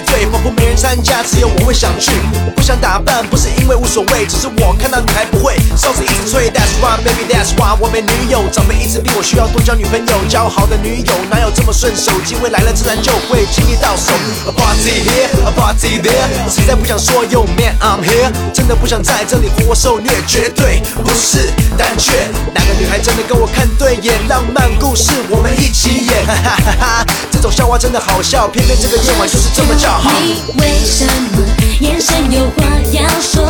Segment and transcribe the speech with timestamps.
[0.00, 2.12] 派对，仿佛没人参加，只有我会想去。
[2.46, 6.50] 我不想打扮，不是因为无所谓，只是我看到女孩不会，哨子一直吹。
[6.50, 12.12] That's why baby that's why 我没女友，长辈一直逼我需要多交女朋友，交好的女友哪有这么顺手？
[12.24, 14.12] 机会来了自然就会轻易到手。
[14.48, 22.28] A party here, a party there，实在不想说 Yo man I'm here，真的不想在这里活活受虐，绝对不是胆怯。
[22.54, 24.14] 哪个女孩真的跟我看对眼？
[24.28, 27.06] 浪漫故事我们一起演，哈哈哈哈！
[27.32, 29.89] 这种笑话真的好笑，偏偏这个夜晚就是这么叫
[30.22, 30.24] 你
[30.58, 31.36] 为什么
[31.80, 32.58] 眼神有话
[32.92, 33.44] 要说？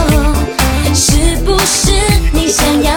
[0.93, 1.93] 是不是
[2.33, 2.90] 你想要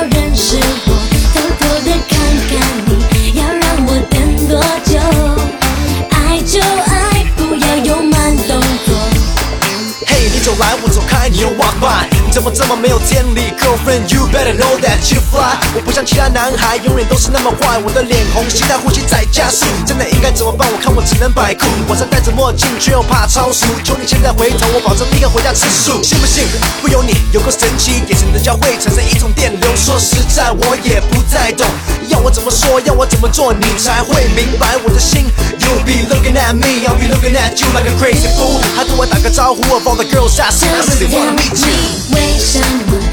[12.33, 15.53] 怎么这么没有天理？Girlfriend，you better know that you fly。
[15.75, 17.77] 我不像其他男孩，永远都是那么坏。
[17.85, 20.67] 我的脸红，心跳呼吸在加速，真的应该怎么办？
[20.73, 21.67] 我看我只能摆酷。
[21.87, 23.67] 晚上戴着墨镜，却又怕超速。
[23.83, 26.01] 求你现在回头，我保证立刻回家吃素。
[26.01, 26.43] 信不信？
[26.81, 29.69] 不由你，有个神奇，眼神的交汇产生一种电流。
[29.77, 31.67] 说实在，我也不太懂，
[32.09, 35.29] 要我怎么说，要我怎么做，你才会明白我的心。
[35.61, 38.61] You'll be looking at me, I'll be looking at you like a crazy fool。
[38.75, 41.73] 还对我打个招呼，of all the girls I see, I really wanna meet you。
[42.15, 43.12] 为什么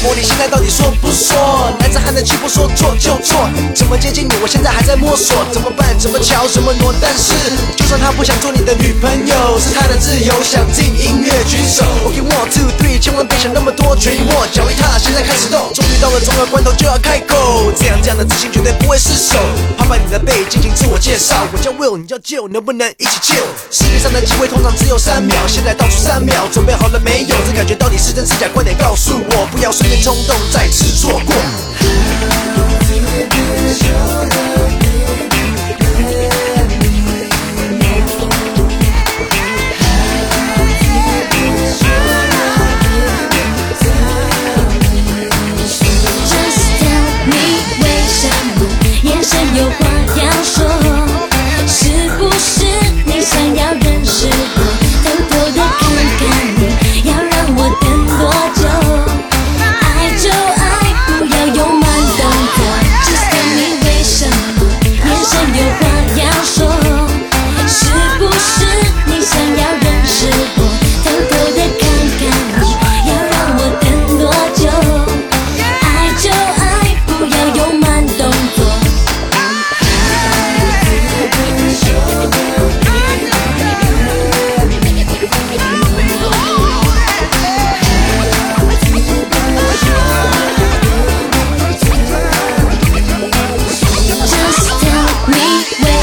[0.00, 1.72] 潘玮柏，你现在到底说不说？
[1.78, 3.36] 男子汉的气魄说做就做，
[3.74, 4.32] 怎么接近你？
[4.42, 5.96] 我现在还在摸索，怎么办？
[5.98, 6.48] 怎么瞧？
[6.48, 6.94] 怎么挪？
[7.00, 7.34] 但是，
[7.76, 11.84] 就算她不想做你的女朋友，是她的自由，想听音乐举手。
[12.04, 15.70] OK one two three，千万别想那么多，决一握，脚一踏，现在开始动。
[15.74, 19.36] 终于到了重要关头就要开口，这样这样的自信绝对不会失手。
[19.76, 23.44] 拍拍你的背，进行自我介绍，我叫 Will，你叫 Jill，能不能一起 chill？
[23.70, 27.36] 世界上的机会通常只有三秒，现在倒数三秒，准备好了没有？
[27.46, 28.48] 这感觉到底是真是假？
[28.54, 32.69] 快点告诉我，不要瞬间冲动，再次错过。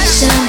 [0.08, 0.47] Passion.